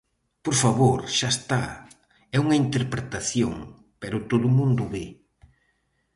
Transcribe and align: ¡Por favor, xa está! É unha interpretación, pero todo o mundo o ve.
¡Por 0.45 0.55
favor, 0.63 0.99
xa 1.17 1.29
está! 1.35 1.63
É 2.35 2.37
unha 2.45 2.59
interpretación, 2.63 3.53
pero 4.01 4.25
todo 4.29 4.45
o 4.49 4.55
mundo 4.59 4.81
o 4.85 4.91
ve. 4.95 5.05